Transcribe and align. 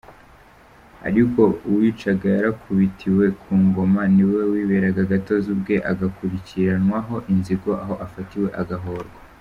Ariko 1.07 1.41
uwicaga 1.69 2.25
yarakubitiwe 2.35 3.25
ku 3.41 3.51
ngoma, 3.65 4.01
niwe 4.15 4.41
wiberaga 4.51 5.01
gatozi, 5.11 5.47
ubwe 5.55 5.75
agakurikiranwaho 5.91 7.15
inzigo, 7.33 7.71
aho 7.83 7.95
afatiwe 8.05 8.49
agahorwa. 8.61 9.17